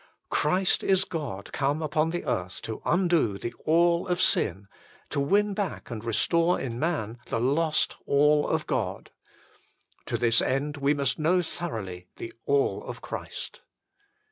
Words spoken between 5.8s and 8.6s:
and restore in man the lost All